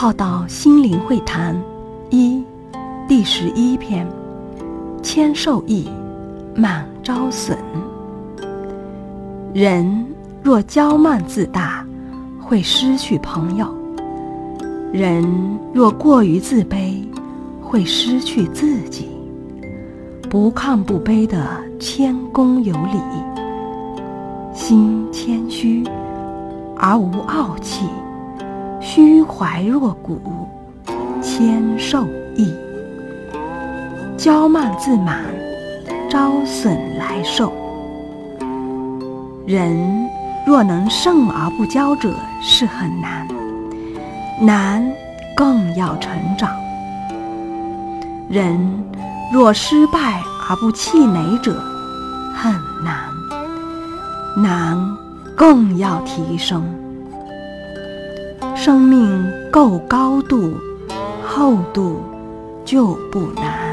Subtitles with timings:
[0.00, 1.60] 好道心灵会谈
[2.08, 2.40] 一
[3.08, 4.06] 第十一篇：
[5.02, 5.88] 谦受益，
[6.54, 7.58] 满招损。
[9.52, 10.06] 人
[10.40, 11.84] 若骄慢自大，
[12.40, 13.66] 会失去朋友；
[14.92, 17.04] 人若过于自卑，
[17.60, 19.08] 会失去自己。
[20.30, 21.44] 不亢不卑的
[21.80, 23.00] 谦恭有礼，
[24.54, 25.82] 心谦虚
[26.76, 27.84] 而无傲气。
[28.98, 30.18] 虚怀若谷，
[31.22, 32.52] 谦受益；
[34.18, 35.22] 骄慢自满，
[36.10, 37.52] 招损来受。
[39.46, 40.10] 人
[40.44, 42.12] 若能胜而不骄者，
[42.42, 43.24] 是很难；
[44.40, 44.84] 难
[45.36, 46.50] 更要成长。
[48.28, 48.58] 人
[49.32, 51.54] 若失败而不气馁者，
[52.34, 52.52] 很
[52.82, 52.96] 难；
[54.42, 54.76] 难
[55.36, 56.64] 更要提升。
[58.68, 60.52] 生命够高度、
[61.26, 62.02] 厚度，
[62.66, 63.67] 就不难。